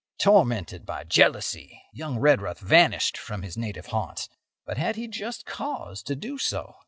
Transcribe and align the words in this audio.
Tormented 0.17 0.83
by 0.83 1.03
jealousy, 1.03 1.79
young 1.93 2.17
Redruth 2.17 2.57
vanished 2.57 3.17
from 3.19 3.43
his 3.43 3.55
native 3.55 3.85
haunts. 3.93 4.29
But 4.65 4.79
had 4.79 4.95
he 4.95 5.07
just 5.07 5.45
cause 5.45 6.01
to 6.01 6.15
do 6.15 6.39
so? 6.39 6.77